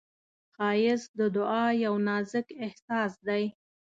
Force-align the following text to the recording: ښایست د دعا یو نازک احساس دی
ښایست 0.53 1.09
د 1.19 1.21
دعا 1.35 1.65
یو 1.85 1.93
نازک 2.07 2.47
احساس 2.65 3.11
دی 3.27 3.43